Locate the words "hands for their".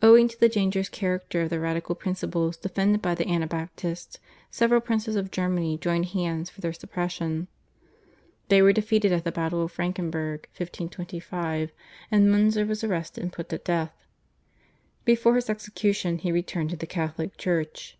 6.10-6.72